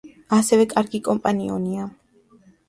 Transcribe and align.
ასევე 0.37 0.65
კარგი 0.71 1.01
კომპანიონია. 1.09 1.87